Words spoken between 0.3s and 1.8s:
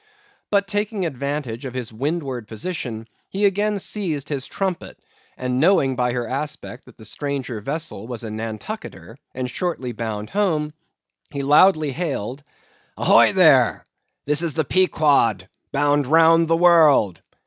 But taking advantage of